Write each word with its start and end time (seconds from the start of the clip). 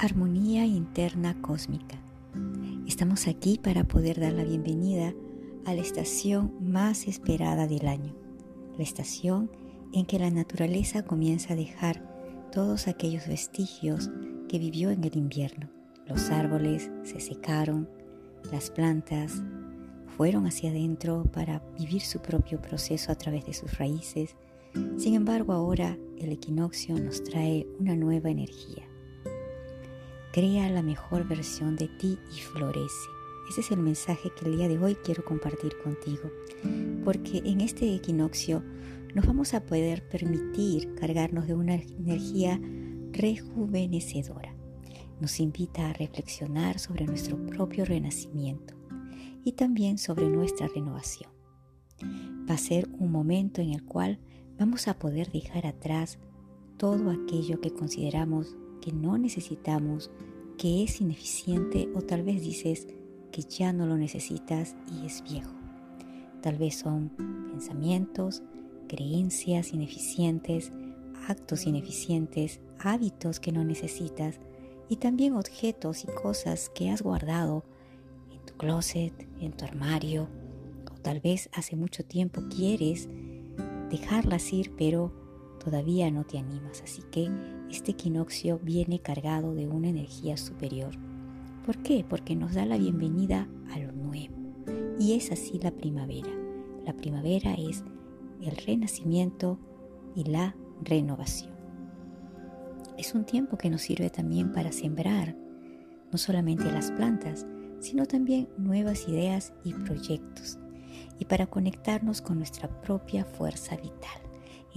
Armonía 0.00 0.64
interna 0.64 1.42
cósmica. 1.42 1.98
Estamos 2.86 3.26
aquí 3.26 3.58
para 3.60 3.82
poder 3.82 4.20
dar 4.20 4.32
la 4.32 4.44
bienvenida 4.44 5.12
a 5.64 5.74
la 5.74 5.80
estación 5.80 6.52
más 6.60 7.08
esperada 7.08 7.66
del 7.66 7.88
año, 7.88 8.14
la 8.76 8.84
estación 8.84 9.50
en 9.92 10.06
que 10.06 10.20
la 10.20 10.30
naturaleza 10.30 11.02
comienza 11.02 11.54
a 11.54 11.56
dejar 11.56 12.48
todos 12.52 12.86
aquellos 12.86 13.26
vestigios 13.26 14.08
que 14.48 14.60
vivió 14.60 14.90
en 14.90 15.02
el 15.02 15.16
invierno. 15.16 15.68
Los 16.06 16.30
árboles 16.30 16.92
se 17.02 17.18
secaron, 17.18 17.88
las 18.52 18.70
plantas 18.70 19.42
fueron 20.16 20.46
hacia 20.46 20.70
adentro 20.70 21.24
para 21.24 21.60
vivir 21.76 22.02
su 22.02 22.20
propio 22.20 22.62
proceso 22.62 23.10
a 23.10 23.16
través 23.16 23.46
de 23.46 23.52
sus 23.52 23.76
raíces. 23.78 24.36
Sin 24.96 25.14
embargo, 25.14 25.52
ahora 25.52 25.98
el 26.18 26.30
equinoccio 26.30 26.96
nos 27.00 27.24
trae 27.24 27.66
una 27.80 27.96
nueva 27.96 28.30
energía 28.30 28.86
Crea 30.32 30.68
la 30.68 30.82
mejor 30.82 31.26
versión 31.26 31.76
de 31.76 31.88
ti 31.88 32.18
y 32.30 32.40
florece. 32.40 33.08
Ese 33.48 33.62
es 33.62 33.70
el 33.70 33.78
mensaje 33.78 34.30
que 34.30 34.44
el 34.44 34.58
día 34.58 34.68
de 34.68 34.78
hoy 34.78 34.94
quiero 34.96 35.24
compartir 35.24 35.72
contigo, 35.82 36.30
porque 37.02 37.38
en 37.46 37.62
este 37.62 37.94
equinoccio 37.94 38.62
nos 39.14 39.26
vamos 39.26 39.54
a 39.54 39.64
poder 39.64 40.06
permitir 40.06 40.94
cargarnos 40.96 41.46
de 41.46 41.54
una 41.54 41.74
energía 41.74 42.60
rejuvenecedora. 43.12 44.54
Nos 45.18 45.40
invita 45.40 45.88
a 45.88 45.94
reflexionar 45.94 46.78
sobre 46.78 47.06
nuestro 47.06 47.38
propio 47.46 47.86
renacimiento 47.86 48.74
y 49.44 49.52
también 49.52 49.96
sobre 49.96 50.28
nuestra 50.28 50.68
renovación. 50.68 51.30
Va 52.48 52.54
a 52.54 52.58
ser 52.58 52.86
un 52.98 53.10
momento 53.10 53.62
en 53.62 53.70
el 53.70 53.82
cual 53.82 54.18
vamos 54.58 54.88
a 54.88 54.98
poder 54.98 55.32
dejar 55.32 55.66
atrás 55.66 56.18
todo 56.76 57.10
aquello 57.10 57.62
que 57.62 57.72
consideramos 57.72 58.56
que 58.88 58.94
no 58.94 59.18
necesitamos, 59.18 60.10
que 60.56 60.82
es 60.82 61.02
ineficiente 61.02 61.90
o 61.94 62.00
tal 62.00 62.22
vez 62.22 62.40
dices 62.40 62.86
que 63.30 63.42
ya 63.42 63.72
no 63.74 63.84
lo 63.84 63.98
necesitas 63.98 64.76
y 64.90 65.04
es 65.04 65.22
viejo. 65.22 65.52
Tal 66.40 66.56
vez 66.56 66.76
son 66.76 67.10
pensamientos, 67.50 68.42
creencias 68.88 69.74
ineficientes, 69.74 70.72
actos 71.28 71.66
ineficientes, 71.66 72.60
hábitos 72.78 73.40
que 73.40 73.52
no 73.52 73.62
necesitas 73.62 74.40
y 74.88 74.96
también 74.96 75.34
objetos 75.34 76.04
y 76.04 76.06
cosas 76.06 76.70
que 76.74 76.88
has 76.88 77.02
guardado 77.02 77.64
en 78.32 78.40
tu 78.46 78.54
closet, 78.54 79.12
en 79.38 79.52
tu 79.52 79.66
armario 79.66 80.28
o 80.90 80.98
tal 81.02 81.20
vez 81.20 81.50
hace 81.52 81.76
mucho 81.76 82.06
tiempo 82.06 82.40
quieres 82.48 83.06
dejarlas 83.90 84.50
ir 84.50 84.72
pero 84.78 85.12
todavía 85.58 86.10
no 86.10 86.24
te 86.24 86.38
animas. 86.38 86.82
Así 86.82 87.02
que 87.10 87.30
este 87.70 87.92
equinoccio 87.92 88.58
viene 88.62 89.00
cargado 89.00 89.54
de 89.54 89.66
una 89.66 89.88
energía 89.88 90.36
superior. 90.36 90.94
¿Por 91.66 91.78
qué? 91.78 92.04
Porque 92.08 92.34
nos 92.34 92.54
da 92.54 92.64
la 92.64 92.78
bienvenida 92.78 93.48
a 93.72 93.78
lo 93.78 93.92
nuevo. 93.92 94.34
Y 94.98 95.12
es 95.12 95.30
así 95.30 95.58
la 95.58 95.70
primavera. 95.70 96.30
La 96.84 96.94
primavera 96.94 97.54
es 97.54 97.84
el 98.40 98.56
renacimiento 98.56 99.58
y 100.14 100.24
la 100.24 100.56
renovación. 100.82 101.52
Es 102.96 103.14
un 103.14 103.24
tiempo 103.24 103.58
que 103.58 103.70
nos 103.70 103.82
sirve 103.82 104.10
también 104.10 104.52
para 104.52 104.72
sembrar 104.72 105.36
no 106.10 106.18
solamente 106.18 106.64
las 106.72 106.90
plantas, 106.90 107.46
sino 107.80 108.06
también 108.06 108.48
nuevas 108.56 109.08
ideas 109.08 109.52
y 109.62 109.72
proyectos, 109.74 110.58
y 111.18 111.26
para 111.26 111.46
conectarnos 111.46 112.22
con 112.22 112.38
nuestra 112.38 112.80
propia 112.80 113.24
fuerza 113.24 113.76
vital 113.76 114.27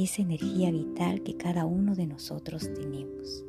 esa 0.03 0.21
energía 0.21 0.71
vital 0.71 1.23
que 1.23 1.37
cada 1.37 1.65
uno 1.65 1.95
de 1.95 2.07
nosotros 2.07 2.69
tenemos. 2.73 3.43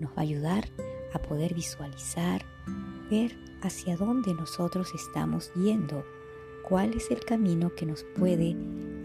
Nos 0.00 0.10
va 0.10 0.18
a 0.18 0.22
ayudar 0.22 0.68
a 1.12 1.20
poder 1.20 1.54
visualizar, 1.54 2.44
ver 3.10 3.36
hacia 3.62 3.96
dónde 3.96 4.34
nosotros 4.34 4.92
estamos 4.94 5.52
yendo, 5.54 6.04
cuál 6.68 6.94
es 6.94 7.10
el 7.10 7.20
camino 7.20 7.74
que 7.74 7.86
nos 7.86 8.04
puede 8.16 8.56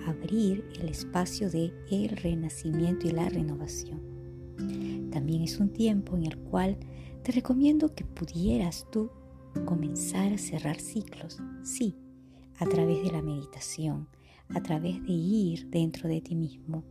abrir 0.06 0.66
el 0.80 0.90
espacio 0.90 1.50
de 1.50 1.74
el 1.90 2.10
renacimiento 2.10 3.08
y 3.08 3.12
la 3.12 3.30
renovación. 3.30 4.02
También 5.12 5.44
es 5.44 5.60
un 5.60 5.70
tiempo 5.70 6.16
en 6.16 6.26
el 6.26 6.38
cual 6.38 6.78
te 7.24 7.32
recomiendo 7.32 7.96
que 7.96 8.04
pudieras 8.04 8.86
tú 8.92 9.10
comenzar 9.66 10.34
a 10.34 10.38
cerrar 10.38 10.80
ciclos, 10.80 11.40
sí, 11.64 11.96
a 12.58 12.66
través 12.66 13.04
de 13.04 13.12
la 13.12 13.22
meditación, 13.22 14.08
a 14.50 14.62
través 14.62 15.02
de 15.04 15.14
ir 15.14 15.70
dentro 15.70 16.08
de 16.08 16.22
ti 16.22 16.36
mismo, 16.36 16.84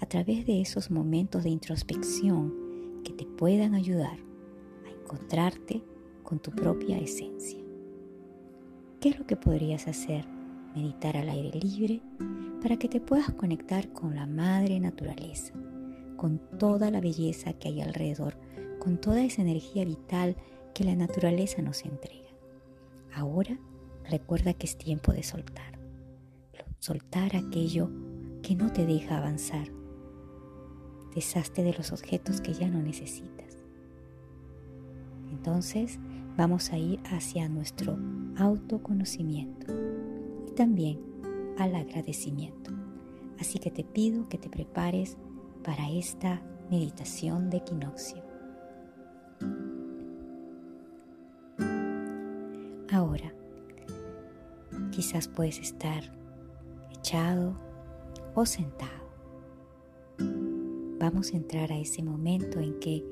a 0.00 0.06
través 0.06 0.46
de 0.46 0.60
esos 0.60 0.90
momentos 0.90 1.44
de 1.44 1.50
introspección 1.50 3.02
que 3.04 3.12
te 3.12 3.24
puedan 3.24 3.74
ayudar 3.74 4.18
a 4.86 4.90
encontrarte 4.90 5.82
con 6.22 6.38
tu 6.38 6.50
propia 6.50 6.98
esencia. 6.98 7.60
¿Qué 9.00 9.10
es 9.10 9.18
lo 9.18 9.26
que 9.26 9.36
podrías 9.36 9.86
hacer? 9.86 10.26
Meditar 10.74 11.16
al 11.16 11.28
aire 11.28 11.58
libre 11.60 12.02
para 12.60 12.76
que 12.76 12.88
te 12.88 13.00
puedas 13.00 13.32
conectar 13.32 13.92
con 13.92 14.14
la 14.14 14.26
madre 14.26 14.80
naturaleza, 14.80 15.54
con 16.16 16.40
toda 16.58 16.90
la 16.90 17.00
belleza 17.00 17.52
que 17.52 17.68
hay 17.68 17.80
alrededor, 17.80 18.36
con 18.78 19.00
toda 19.00 19.24
esa 19.24 19.42
energía 19.42 19.84
vital 19.84 20.36
que 20.74 20.84
la 20.84 20.94
naturaleza 20.94 21.62
nos 21.62 21.84
entrega. 21.84 22.28
Ahora 23.14 23.58
recuerda 24.10 24.52
que 24.52 24.66
es 24.66 24.76
tiempo 24.76 25.12
de 25.12 25.22
soltar 25.22 25.75
soltar 26.86 27.34
aquello 27.34 27.90
que 28.44 28.54
no 28.54 28.72
te 28.72 28.86
deja 28.86 29.18
avanzar. 29.18 29.66
Deshazte 31.16 31.64
de 31.64 31.72
los 31.72 31.90
objetos 31.90 32.40
que 32.40 32.52
ya 32.52 32.68
no 32.68 32.80
necesitas. 32.80 33.58
Entonces 35.32 35.98
vamos 36.36 36.70
a 36.70 36.78
ir 36.78 37.00
hacia 37.06 37.48
nuestro 37.48 37.98
autoconocimiento 38.36 39.66
y 40.46 40.52
también 40.52 41.00
al 41.58 41.74
agradecimiento. 41.74 42.70
Así 43.40 43.58
que 43.58 43.72
te 43.72 43.82
pido 43.82 44.28
que 44.28 44.38
te 44.38 44.48
prepares 44.48 45.16
para 45.64 45.90
esta 45.90 46.40
meditación 46.70 47.50
de 47.50 47.56
equinoccio. 47.56 48.22
Ahora, 52.92 53.34
quizás 54.92 55.26
puedes 55.26 55.58
estar 55.58 56.14
o 58.34 58.44
sentado. 58.44 59.06
Vamos 60.98 61.32
a 61.32 61.36
entrar 61.36 61.70
a 61.70 61.78
ese 61.78 62.02
momento 62.02 62.58
en 62.58 62.80
que 62.80 63.04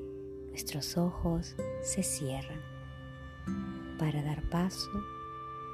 nuestros 0.49 0.97
ojos 0.97 1.55
se 1.81 2.03
cierran 2.03 2.59
para 3.97 4.21
dar 4.21 4.49
paso 4.49 4.91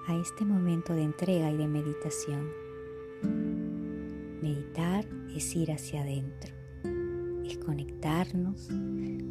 a 0.08 0.16
este 0.18 0.46
momento 0.46 0.94
de 0.94 1.02
entrega 1.02 1.50
y 1.50 1.58
de 1.58 1.68
meditación. 1.68 2.48
Meditar 4.44 5.08
es 5.36 5.56
ir 5.56 5.72
hacia 5.72 6.04
adentro, 6.04 6.54
es 7.44 7.58
conectarnos 7.58 8.68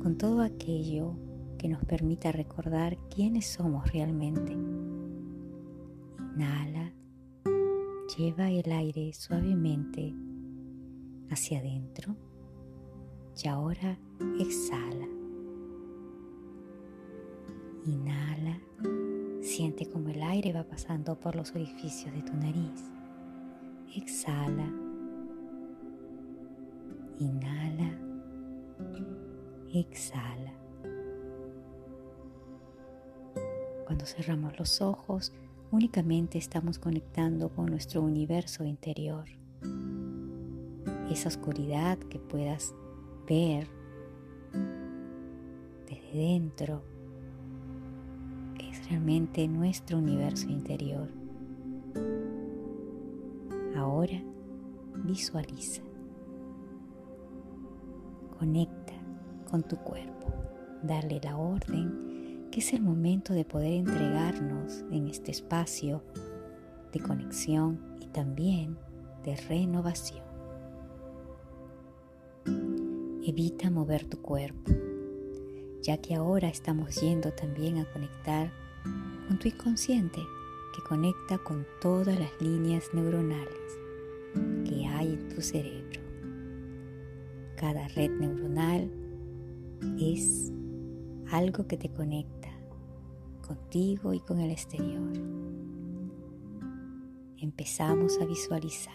con 0.03 0.17
todo 0.19 0.41
aquello 0.41 1.15
que 1.59 1.69
nos 1.69 1.85
permita 1.85 2.33
recordar 2.33 2.99
quiénes 3.09 3.47
somos 3.47 3.93
realmente. 3.93 4.53
Inhala 6.35 6.80
Lleva 8.17 8.51
el 8.51 8.73
aire 8.73 9.13
suavemente 9.13 10.13
hacia 11.31 11.61
adentro 11.61 12.17
y 13.43 13.47
ahora 13.47 13.99
exhala. 14.39 15.07
Inhala, 17.87 18.61
siente 19.43 19.89
como 19.89 20.09
el 20.09 20.23
aire 20.23 20.53
va 20.53 20.65
pasando 20.65 21.21
por 21.21 21.37
los 21.37 21.55
orificios 21.55 22.13
de 22.13 22.23
tu 22.23 22.35
nariz. 22.35 22.91
Exhala. 23.95 24.69
Inhala. 27.21 27.97
Exhala. 29.73 30.53
Cuando 33.87 34.05
cerramos 34.05 34.59
los 34.59 34.81
ojos, 34.81 35.33
únicamente 35.73 36.39
estamos 36.39 36.79
conectando 36.79 37.49
con 37.51 37.67
nuestro 37.67 38.03
universo 38.03 38.65
interior. 38.65 39.25
Esa 41.11 41.29
oscuridad 41.29 41.99
que 41.99 42.19
puedas 42.19 42.75
ver 43.29 43.69
desde 45.89 46.19
dentro 46.19 46.83
es 48.59 48.89
realmente 48.89 49.47
nuestro 49.47 49.99
universo 49.99 50.49
interior. 50.49 51.09
Ahora 53.77 54.21
visualiza. 55.05 55.83
Conecta 58.39 58.95
con 59.51 59.63
tu 59.63 59.77
cuerpo. 59.77 60.33
Dale 60.83 61.21
la 61.23 61.37
orden 61.37 62.10
que 62.51 62.61
es 62.61 62.73
el 62.73 62.83
momento 62.83 63.33
de 63.33 63.45
poder 63.45 63.73
entregarnos 63.73 64.85
en 64.91 65.07
este 65.09 65.31
espacio 65.31 66.03
de 66.93 67.01
conexión 67.01 67.81
y 68.01 68.07
también 68.09 68.77
de 69.25 69.37
renovación. 69.37 70.25
Evita 73.23 73.71
mover 73.71 74.05
tu 74.05 74.21
cuerpo. 74.21 74.73
ya 75.83 75.97
que 75.97 76.15
ahora 76.15 76.49
estamos 76.49 77.01
yendo 77.01 77.33
también 77.33 77.79
a 77.79 77.91
conectar 77.91 78.53
con 79.27 79.39
tu 79.39 79.49
inconsciente 79.49 80.21
que 80.75 80.83
conecta 80.83 81.39
con 81.39 81.67
todas 81.81 82.19
las 82.19 82.31
líneas 82.41 82.85
neuronales 82.93 83.79
que 84.69 84.87
hay 84.87 85.15
en 85.15 85.29
tu 85.31 85.41
cerebro. 85.41 86.01
Cada 87.57 87.89
red 87.89 88.11
neuronal 88.11 88.91
es 89.99 90.53
algo 91.31 91.67
que 91.67 91.77
te 91.77 91.89
conecta 91.89 92.49
contigo 93.47 94.15
y 94.15 94.21
con 94.21 94.41
el 94.41 94.51
exterior. 94.51 95.13
Empezamos 97.39 98.19
a 98.21 98.27
visualizar. 98.27 98.95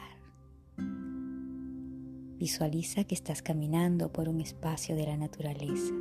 Visualiza 2.37 3.05
que 3.05 3.15
estás 3.15 3.41
caminando 3.41 4.11
por 4.11 4.29
un 4.29 4.41
espacio 4.41 4.95
de 4.95 5.05
la 5.07 5.17
naturaleza. 5.17 5.93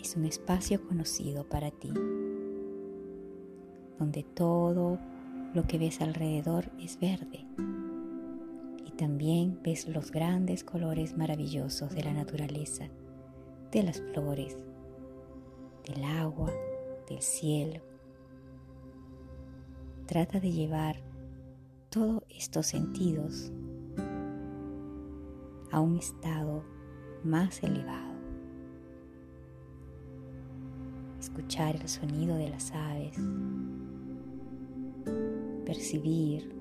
Es 0.00 0.16
un 0.16 0.24
espacio 0.24 0.86
conocido 0.86 1.48
para 1.48 1.70
ti, 1.70 1.92
donde 3.98 4.22
todo 4.22 4.98
lo 5.54 5.66
que 5.66 5.78
ves 5.78 6.00
alrededor 6.00 6.70
es 6.78 6.98
verde 7.00 7.46
y 8.86 8.90
también 8.92 9.60
ves 9.62 9.88
los 9.88 10.12
grandes 10.12 10.62
colores 10.62 11.16
maravillosos 11.16 11.94
de 11.94 12.04
la 12.04 12.12
naturaleza, 12.12 12.88
de 13.70 13.82
las 13.82 14.00
flores, 14.00 14.56
del 15.86 16.04
agua, 16.04 16.50
del 17.08 17.20
cielo. 17.20 17.80
Trata 20.06 20.40
de 20.40 20.50
llevar 20.50 21.02
todos 21.90 22.22
estos 22.30 22.66
sentidos 22.66 23.52
a 25.70 25.80
un 25.80 25.98
estado 25.98 26.64
más 27.24 27.62
elevado. 27.62 28.16
Escuchar 31.20 31.76
el 31.76 31.88
sonido 31.88 32.36
de 32.36 32.48
las 32.48 32.72
aves, 32.72 33.18
percibir 35.66 36.54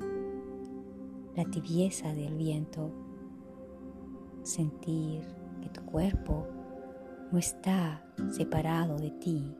la 1.38 1.45
tibieza 1.45 2.13
del 2.13 2.36
viento, 2.36 2.92
sentir 4.44 5.21
que 5.62 5.69
tu 5.69 5.81
cuerpo 5.86 6.48
no 7.31 7.39
está 7.39 8.03
separado 8.31 8.97
de 8.97 9.12
ti 9.12 9.56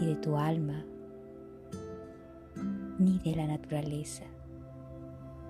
y 0.00 0.06
de 0.06 0.16
tu 0.16 0.36
alma, 0.36 0.84
ni 2.98 3.18
de 3.20 3.36
la 3.36 3.46
naturaleza. 3.46 4.24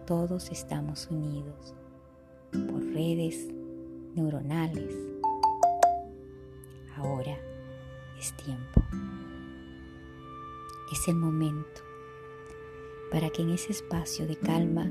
Todos 0.07 0.51
estamos 0.51 1.09
unidos 1.11 1.75
por 2.53 2.85
redes 2.93 3.49
neuronales. 4.15 4.95
Ahora 6.97 7.37
es 8.19 8.35
tiempo. 8.37 8.83
Es 10.93 11.09
el 11.09 11.17
momento 11.17 11.81
para 13.11 13.31
que 13.31 13.43
en 13.43 13.51
ese 13.51 13.73
espacio 13.73 14.27
de 14.27 14.37
calma 14.37 14.91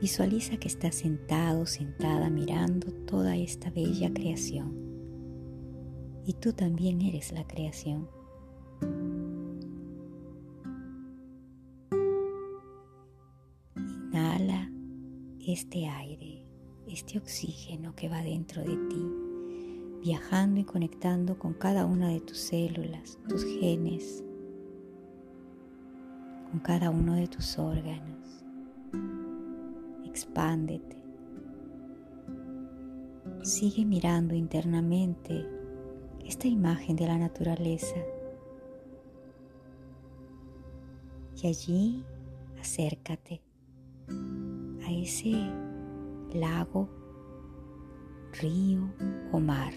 Visualiza 0.00 0.56
que 0.56 0.68
estás 0.68 0.94
sentado, 0.94 1.66
sentada, 1.66 2.30
mirando 2.30 2.90
toda 3.04 3.36
esta 3.36 3.68
bella 3.68 4.10
creación. 4.10 4.74
Y 6.24 6.32
tú 6.34 6.54
también 6.54 7.02
eres 7.02 7.32
la 7.32 7.46
creación. 7.46 8.08
Inhala 13.76 14.72
este 15.46 15.86
aire, 15.86 16.46
este 16.88 17.18
oxígeno 17.18 17.94
que 17.94 18.08
va 18.08 18.22
dentro 18.22 18.62
de 18.62 18.76
ti, 18.88 19.06
viajando 20.02 20.60
y 20.60 20.64
conectando 20.64 21.38
con 21.38 21.52
cada 21.52 21.84
una 21.84 22.08
de 22.08 22.20
tus 22.20 22.38
células, 22.38 23.18
tus 23.28 23.44
genes, 23.44 24.24
con 26.50 26.60
cada 26.60 26.88
uno 26.88 27.16
de 27.16 27.26
tus 27.26 27.58
órganos 27.58 28.10
expándete. 30.20 31.02
Sigue 33.42 33.86
mirando 33.86 34.34
internamente 34.34 35.46
esta 36.26 36.46
imagen 36.46 36.94
de 36.94 37.06
la 37.06 37.16
naturaleza. 37.16 37.96
Y 41.42 41.46
allí 41.46 42.04
acércate 42.60 43.40
a 44.84 44.92
ese 44.92 45.32
lago, 46.34 46.90
río 48.42 48.90
o 49.32 49.40
mar 49.40 49.72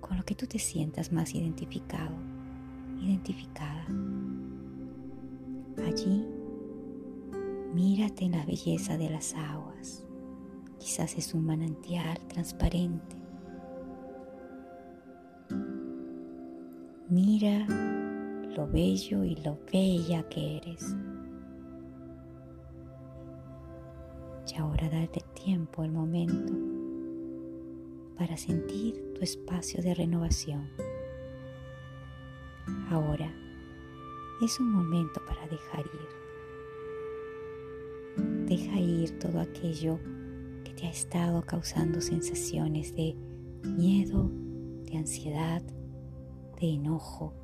con 0.00 0.18
lo 0.18 0.24
que 0.24 0.34
tú 0.34 0.46
te 0.46 0.58
sientas 0.58 1.12
más 1.12 1.34
identificado, 1.34 2.14
identificada. 3.00 3.86
Allí 5.86 6.35
Mírate 7.76 8.24
en 8.24 8.32
la 8.32 8.46
belleza 8.46 8.96
de 8.96 9.10
las 9.10 9.34
aguas. 9.34 10.02
Quizás 10.78 11.14
es 11.18 11.34
un 11.34 11.44
manantial 11.44 12.18
transparente. 12.26 13.16
Mira 17.10 17.66
lo 18.56 18.66
bello 18.66 19.24
y 19.24 19.36
lo 19.36 19.58
bella 19.70 20.26
que 20.30 20.56
eres. 20.56 20.96
Y 24.50 24.56
ahora 24.58 24.88
date 24.88 25.20
tiempo, 25.44 25.84
el 25.84 25.92
momento, 25.92 26.54
para 28.16 28.38
sentir 28.38 29.12
tu 29.12 29.20
espacio 29.20 29.82
de 29.82 29.94
renovación. 29.94 30.70
Ahora 32.88 33.30
es 34.42 34.58
un 34.60 34.72
momento 34.72 35.20
para 35.26 35.46
dejar 35.46 35.80
ir. 35.80 36.25
Deja 38.46 38.78
ir 38.78 39.18
todo 39.18 39.40
aquello 39.40 39.98
que 40.62 40.72
te 40.72 40.86
ha 40.86 40.90
estado 40.90 41.42
causando 41.42 42.00
sensaciones 42.00 42.94
de 42.94 43.16
miedo, 43.64 44.30
de 44.84 44.98
ansiedad, 44.98 45.62
de 46.60 46.74
enojo, 46.74 47.34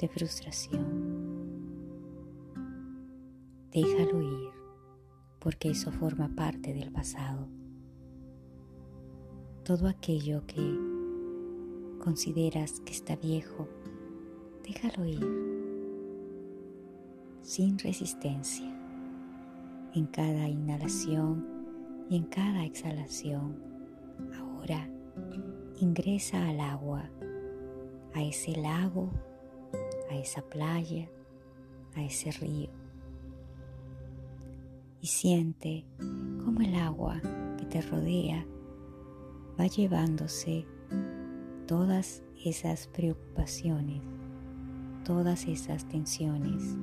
de 0.00 0.08
frustración. 0.08 0.84
Déjalo 3.70 4.20
ir, 4.20 4.50
porque 5.38 5.70
eso 5.70 5.92
forma 5.92 6.34
parte 6.34 6.74
del 6.74 6.90
pasado. 6.90 7.46
Todo 9.62 9.86
aquello 9.86 10.44
que 10.44 10.76
consideras 12.02 12.80
que 12.80 12.94
está 12.94 13.14
viejo, 13.14 13.68
déjalo 14.64 15.06
ir, 15.06 15.24
sin 17.42 17.78
resistencia 17.78 18.77
en 19.94 20.06
cada 20.06 20.48
inhalación 20.48 21.46
y 22.08 22.16
en 22.16 22.24
cada 22.24 22.64
exhalación. 22.64 23.56
Ahora 24.38 24.88
ingresa 25.80 26.48
al 26.48 26.60
agua, 26.60 27.10
a 28.14 28.22
ese 28.22 28.52
lago, 28.60 29.10
a 30.10 30.16
esa 30.16 30.42
playa, 30.42 31.08
a 31.94 32.02
ese 32.02 32.32
río. 32.32 32.70
Y 35.00 35.06
siente 35.06 35.84
cómo 36.44 36.60
el 36.60 36.74
agua 36.74 37.20
que 37.56 37.64
te 37.66 37.80
rodea 37.80 38.44
va 39.58 39.66
llevándose 39.66 40.66
todas 41.66 42.22
esas 42.44 42.88
preocupaciones, 42.88 44.02
todas 45.04 45.46
esas 45.46 45.86
tensiones 45.88 46.76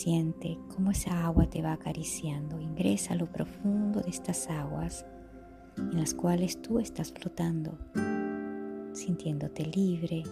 Siente 0.00 0.58
cómo 0.74 0.92
esa 0.92 1.26
agua 1.26 1.50
te 1.50 1.60
va 1.60 1.74
acariciando. 1.74 2.58
Ingresa 2.58 3.12
a 3.12 3.16
lo 3.16 3.26
profundo 3.26 4.00
de 4.00 4.08
estas 4.08 4.48
aguas 4.48 5.04
en 5.76 5.98
las 5.98 6.14
cuales 6.14 6.62
tú 6.62 6.78
estás 6.78 7.12
flotando, 7.12 7.76
sintiéndote 8.94 9.66
libre. 9.66 10.22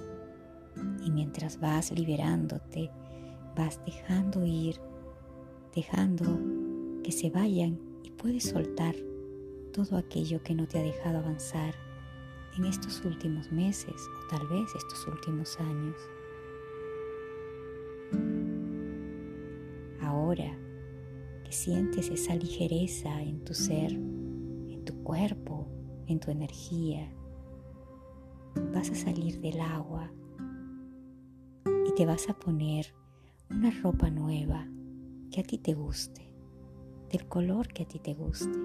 Y 1.04 1.10
mientras 1.10 1.60
vas 1.60 1.92
liberándote, 1.92 2.90
vas 3.54 3.78
dejando 3.84 4.46
ir, 4.46 4.80
dejando 5.74 6.24
que 7.04 7.12
se 7.12 7.28
vayan 7.28 7.78
y 8.04 8.10
puedes 8.12 8.44
soltar 8.44 8.94
todo 9.74 9.98
aquello 9.98 10.42
que 10.42 10.54
no 10.54 10.66
te 10.66 10.78
ha 10.78 10.82
dejado 10.82 11.18
avanzar 11.18 11.74
en 12.56 12.64
estos 12.64 13.04
últimos 13.04 13.52
meses 13.52 13.92
o 13.94 14.34
tal 14.34 14.48
vez 14.48 14.66
estos 14.74 15.06
últimos 15.08 15.60
años. 15.60 15.94
Ahora 20.28 20.58
que 21.42 21.52
sientes 21.52 22.10
esa 22.10 22.34
ligereza 22.34 23.22
en 23.22 23.42
tu 23.44 23.54
ser, 23.54 23.92
en 23.92 24.84
tu 24.84 25.02
cuerpo, 25.02 25.66
en 26.06 26.20
tu 26.20 26.30
energía, 26.30 27.10
vas 28.74 28.90
a 28.90 28.94
salir 28.94 29.40
del 29.40 29.58
agua 29.58 30.12
y 31.86 31.94
te 31.94 32.04
vas 32.04 32.28
a 32.28 32.34
poner 32.34 32.92
una 33.50 33.70
ropa 33.70 34.10
nueva 34.10 34.68
que 35.30 35.40
a 35.40 35.44
ti 35.44 35.56
te 35.56 35.72
guste. 35.72 36.26
del 37.10 37.26
color 37.26 37.68
que 37.68 37.84
a 37.84 37.88
ti 37.88 37.98
te 37.98 38.12
guste. 38.12 38.58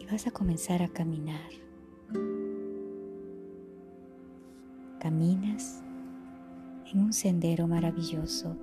Y 0.00 0.06
vas 0.06 0.26
a 0.26 0.32
comenzar 0.32 0.82
a 0.82 0.88
caminar. 0.88 1.48
Caminas 4.98 5.80
en 6.92 6.98
un 6.98 7.12
sendero 7.12 7.68
maravilloso. 7.68 8.56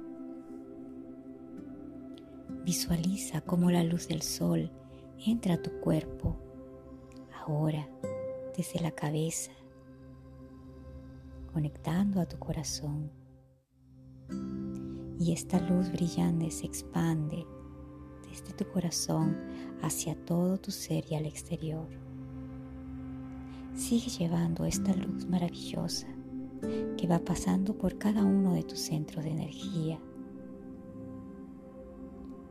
Visualiza 2.63 3.41
cómo 3.41 3.69
la 3.69 3.83
luz 3.83 4.07
del 4.07 4.21
sol 4.21 4.71
entra 5.25 5.55
a 5.55 5.62
tu 5.62 5.71
cuerpo, 5.81 6.35
ahora 7.45 7.88
desde 8.55 8.79
la 8.79 8.91
cabeza, 8.91 9.51
conectando 11.51 12.21
a 12.21 12.25
tu 12.25 12.38
corazón. 12.38 13.12
Y 15.19 15.31
esta 15.31 15.59
luz 15.59 15.91
brillante 15.91 16.51
se 16.51 16.65
expande 16.65 17.45
desde 18.29 18.53
tu 18.53 18.65
corazón 18.71 19.38
hacia 19.81 20.15
todo 20.25 20.57
tu 20.57 20.71
ser 20.71 21.05
y 21.09 21.15
al 21.15 21.25
exterior. 21.25 21.88
Sigue 23.75 24.09
llevando 24.09 24.65
esta 24.65 24.93
luz 24.93 25.25
maravillosa 25.25 26.07
que 26.97 27.07
va 27.07 27.19
pasando 27.19 27.77
por 27.77 27.97
cada 27.97 28.24
uno 28.24 28.53
de 28.53 28.63
tus 28.63 28.79
centros 28.79 29.24
de 29.24 29.31
energía. 29.31 30.00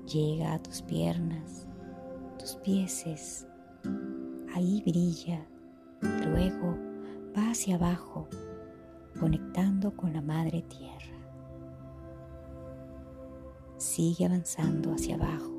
Llega 0.07 0.53
a 0.53 0.63
tus 0.63 0.83
piernas, 0.83 1.67
tus 2.39 2.57
pies, 2.57 3.47
ahí 4.55 4.83
brilla. 4.85 5.47
Y 6.03 6.27
luego 6.27 6.77
va 7.37 7.51
hacia 7.51 7.77
abajo, 7.77 8.29
conectando 9.19 9.97
con 9.97 10.13
la 10.13 10.21
Madre 10.21 10.63
Tierra. 10.63 11.17
Sigue 13.79 14.27
avanzando 14.27 14.93
hacia 14.93 15.15
abajo, 15.15 15.53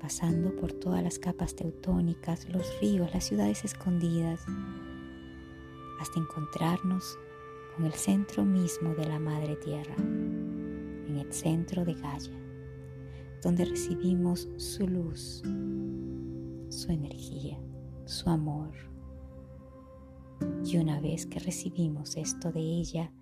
pasando 0.00 0.54
por 0.54 0.72
todas 0.72 1.02
las 1.02 1.18
capas 1.18 1.56
teutónicas, 1.56 2.48
los 2.48 2.80
ríos, 2.80 3.12
las 3.12 3.24
ciudades 3.24 3.64
escondidas, 3.64 4.40
hasta 6.00 6.20
encontrarnos 6.20 7.18
con 7.74 7.84
el 7.84 7.92
centro 7.94 8.44
mismo 8.44 8.94
de 8.94 9.06
la 9.06 9.18
Madre 9.18 9.56
Tierra, 9.56 9.96
en 9.96 11.16
el 11.18 11.32
centro 11.32 11.84
de 11.84 11.94
Gaia, 11.94 12.49
donde 13.42 13.64
recibimos 13.64 14.48
su 14.56 14.86
luz, 14.86 15.42
su 16.68 16.92
energía, 16.92 17.58
su 18.04 18.28
amor. 18.28 18.70
Y 20.64 20.78
una 20.78 21.00
vez 21.00 21.26
que 21.26 21.38
recibimos 21.38 22.16
esto 22.16 22.52
de 22.52 22.60
ella, 22.60 23.12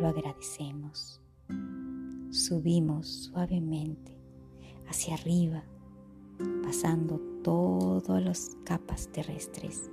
lo 0.00 0.08
agradecemos. 0.08 1.20
Subimos 2.30 3.06
suavemente 3.08 4.18
hacia 4.88 5.14
arriba, 5.14 5.64
pasando 6.62 7.20
todas 7.42 8.22
las 8.22 8.56
capas 8.64 9.08
terrestres. 9.12 9.90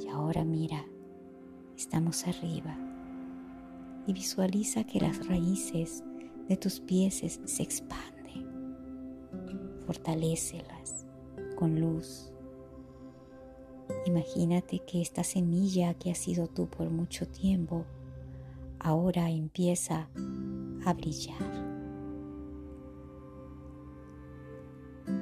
Y 0.00 0.08
ahora 0.08 0.44
mira 0.44 0.84
estamos 1.78 2.26
arriba 2.26 2.76
y 4.06 4.12
visualiza 4.12 4.84
que 4.84 5.00
las 5.00 5.26
raíces 5.28 6.02
de 6.48 6.56
tus 6.56 6.80
pies 6.80 7.22
se 7.44 7.62
expanden. 7.62 8.46
Fortalécelas 9.86 11.06
con 11.56 11.80
luz. 11.80 12.32
Imagínate 14.06 14.80
que 14.80 15.00
esta 15.00 15.24
semilla 15.24 15.94
que 15.94 16.10
has 16.10 16.18
sido 16.18 16.46
tú 16.46 16.66
por 16.66 16.90
mucho 16.90 17.26
tiempo 17.26 17.84
ahora 18.78 19.30
empieza 19.30 20.08
a 20.84 20.92
brillar. 20.94 21.68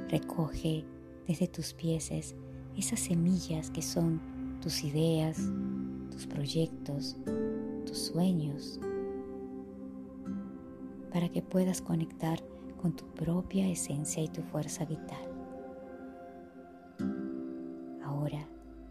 Recoge 0.09 0.85
desde 1.27 1.49
tus 1.49 1.73
pies 1.75 2.11
esas 2.77 3.01
semillas 3.01 3.71
que 3.71 3.83
son 3.83 4.21
tus 4.61 4.85
ideas, 4.85 5.39
tus 6.11 6.27
proyectos, 6.27 7.17
tus 7.85 7.99
sueños, 7.99 8.81
para 11.17 11.31
que 11.31 11.41
puedas 11.41 11.81
conectar 11.81 12.39
con 12.77 12.95
tu 12.95 13.07
propia 13.15 13.67
esencia 13.71 14.23
y 14.23 14.29
tu 14.29 14.43
fuerza 14.43 14.85
vital. 14.85 15.27
Ahora 18.05 18.47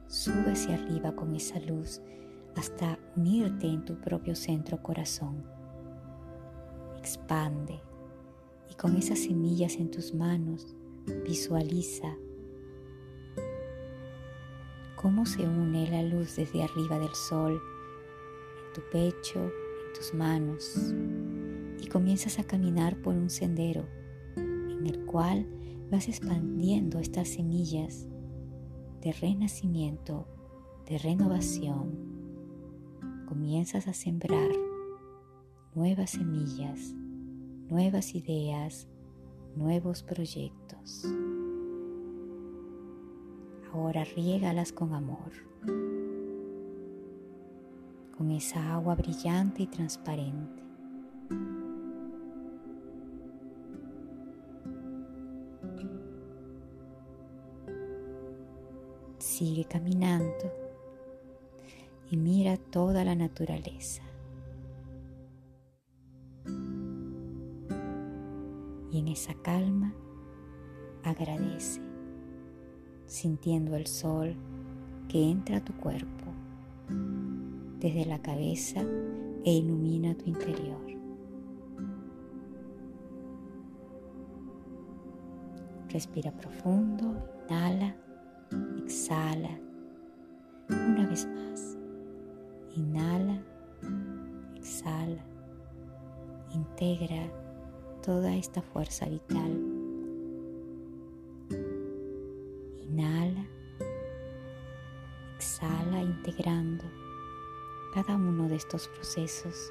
sube 0.08 0.54
hacia 0.54 0.74
arriba 0.74 1.16
con 1.16 1.36
esa 1.36 1.60
luz 1.60 2.02
hasta 2.56 2.98
unirte 3.16 3.68
en 3.68 3.86
tu 3.86 4.02
propio 4.02 4.36
centro 4.36 4.82
corazón. 4.82 5.44
Expande 6.98 7.80
y 8.72 8.74
con 8.74 8.96
esas 8.96 9.20
semillas 9.20 9.76
en 9.76 9.92
tus 9.92 10.12
manos 10.16 10.76
visualiza 11.28 12.12
cómo 14.96 15.28
se 15.28 15.44
une 15.44 15.88
la 15.92 16.02
luz 16.02 16.38
desde 16.38 16.64
arriba 16.64 16.98
del 16.98 17.14
sol 17.14 17.62
en 18.66 18.74
tu 18.74 18.82
pecho, 18.90 19.44
en 19.44 19.94
tus 19.94 20.12
manos, 20.16 20.92
y 21.82 21.88
comienzas 21.88 22.40
a 22.40 22.44
caminar 22.44 23.02
por 23.02 23.16
un 23.16 23.30
sendero 23.30 23.86
en 24.36 24.86
el 24.86 25.06
cual 25.06 25.48
vas 25.92 26.08
expandiendo 26.08 27.00
estas 27.00 27.30
semillas 27.30 28.08
de 29.02 29.12
renacimiento, 29.14 30.28
de 30.88 30.98
renovación. 30.98 32.16
Comienzas 33.28 33.88
a 33.88 33.94
sembrar 33.94 34.50
nuevas 35.74 36.12
semillas, 36.12 36.94
nuevas 37.70 38.16
ideas, 38.16 38.88
nuevos 39.56 40.04
proyectos. 40.04 41.06
Ahora 43.74 44.04
riégalas 44.06 44.72
con 44.72 44.94
amor, 44.94 45.32
con 48.18 48.32
esa 48.32 48.74
agua 48.74 48.96
brillante 48.96 49.64
y 49.64 49.68
transparente. 49.68 50.64
Sigue 59.26 59.66
caminando 59.66 60.54
y 62.12 62.16
mira 62.16 62.58
toda 62.58 63.04
la 63.04 63.16
naturaleza. 63.16 64.04
Y 68.92 69.00
en 69.00 69.08
esa 69.08 69.34
calma 69.34 69.96
agradece 71.04 71.82
sintiendo 73.08 73.76
el 73.76 73.88
sol 73.88 74.36
que 75.10 75.32
entra 75.32 75.58
a 75.58 75.66
tu 75.66 75.74
cuerpo 75.74 76.26
desde 77.80 78.06
la 78.06 78.22
cabeza 78.22 78.86
e 79.44 79.54
ilumina 79.54 80.16
tu 80.16 80.30
interior. 80.30 80.86
Respira 85.90 86.32
profundo, 86.32 87.28
inhala, 87.50 88.05
exhala. 88.84 89.60
Una 90.70 91.08
vez 91.08 91.28
más. 91.28 91.78
Inhala, 92.76 93.42
exhala. 94.56 95.26
Integra 96.54 97.32
toda 98.02 98.36
esta 98.36 98.62
fuerza 98.62 99.08
vital 99.08 99.76
Inhala, 102.96 103.46
exhala 105.36 106.02
integrando 106.02 106.86
cada 107.94 108.16
uno 108.16 108.48
de 108.48 108.56
estos 108.56 108.88
procesos 108.88 109.70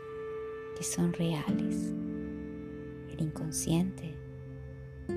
que 0.77 0.85
son 0.85 1.15
reales. 1.15 1.95
El 3.11 3.23
inconsciente 3.23 4.15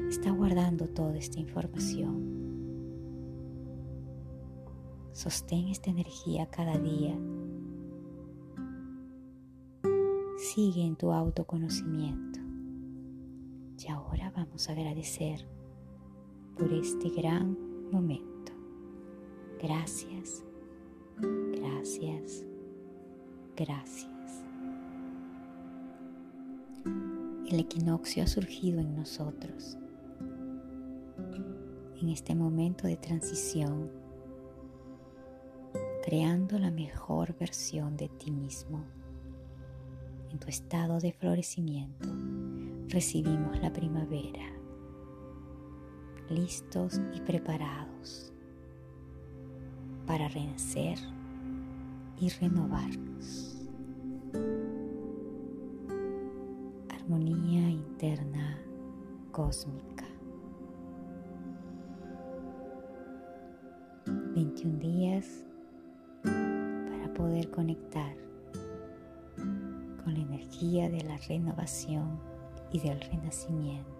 está 0.09 0.31
guardando 0.31 0.87
toda 0.87 1.17
esta 1.17 1.39
información. 1.39 2.46
Sostén 5.17 5.69
esta 5.69 5.89
energía 5.89 6.45
cada 6.45 6.77
día. 6.77 7.17
Sigue 10.37 10.85
en 10.85 10.95
tu 10.95 11.11
autoconocimiento. 11.11 12.39
Y 13.79 13.91
ahora 13.91 14.31
vamos 14.35 14.69
a 14.69 14.73
agradecer 14.73 15.47
por 16.55 16.71
este 16.71 17.09
gran 17.09 17.57
momento. 17.91 18.51
Gracias, 19.59 20.43
gracias, 21.17 22.45
gracias. 23.55 24.45
El 27.47 27.59
equinoccio 27.59 28.21
ha 28.21 28.27
surgido 28.27 28.81
en 28.81 28.95
nosotros. 28.95 29.79
En 31.99 32.09
este 32.09 32.35
momento 32.35 32.85
de 32.85 32.97
transición, 32.97 34.05
creando 36.07 36.57
la 36.57 36.71
mejor 36.71 37.37
versión 37.37 37.97
de 37.97 38.07
ti 38.07 38.31
mismo, 38.31 38.81
en 40.31 40.39
tu 40.39 40.47
estado 40.47 41.01
de 41.01 41.11
florecimiento, 41.11 42.07
recibimos 42.87 43.59
la 43.59 43.73
primavera, 43.73 44.49
listos 46.29 47.01
y 47.13 47.19
preparados 47.19 48.31
para 50.05 50.29
renacer 50.29 50.97
y 52.21 52.29
renovarnos. 52.29 53.67
Armonía 56.87 57.69
interna 57.69 58.57
cósmica. 59.33 60.05
21 64.05 64.79
días 64.79 65.46
poder 67.17 67.49
conectar 67.49 68.15
con 69.35 70.13
la 70.13 70.19
energía 70.19 70.87
de 70.87 71.03
la 71.03 71.17
renovación 71.17 72.19
y 72.71 72.79
del 72.79 73.01
renacimiento. 73.01 73.96